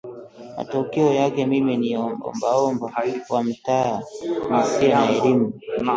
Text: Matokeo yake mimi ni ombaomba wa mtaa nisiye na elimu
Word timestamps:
Matokeo 0.57 1.13
yake 1.19 1.41
mimi 1.51 1.77
ni 1.77 1.89
ombaomba 1.97 2.93
wa 3.29 3.43
mtaa 3.43 4.01
nisiye 4.51 4.93
na 4.95 5.09
elimu 5.15 5.53